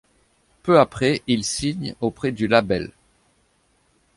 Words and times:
Peu 0.63 0.79
après, 0.79 1.21
ils 1.27 1.43
signent 1.43 1.93
auprès 1.99 2.31
du 2.31 2.47
label. 2.47 2.91